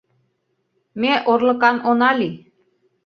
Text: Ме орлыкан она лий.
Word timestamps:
Ме 1.01 1.11
орлыкан 1.31 1.77
она 1.89 2.09
лий. 2.19 2.35